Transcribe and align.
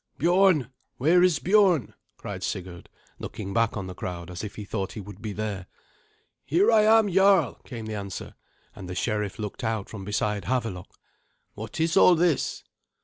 "Biorn! 0.17 0.71
where 0.97 1.21
is 1.21 1.37
Biorn?" 1.37 1.93
cried 2.17 2.41
Sigurd, 2.41 2.89
looking 3.19 3.53
back 3.53 3.77
on 3.77 3.85
the 3.85 3.93
crowd 3.93 4.31
as 4.31 4.43
if 4.43 4.55
he 4.55 4.65
thought 4.65 4.93
he 4.93 4.99
would 4.99 5.21
be 5.21 5.31
there. 5.31 5.67
"Here 6.43 6.71
am 6.71 7.07
I, 7.07 7.11
jarl," 7.11 7.61
came 7.65 7.85
the 7.85 7.93
answer, 7.93 8.33
and 8.75 8.89
the 8.89 8.95
sheriff 8.95 9.37
looked 9.37 9.63
out 9.63 9.89
from 9.89 10.03
beside 10.03 10.45
Havelok. 10.45 10.89
"What 11.53 11.79
is 11.79 11.95
all 11.97 12.15
this?" 12.15 12.63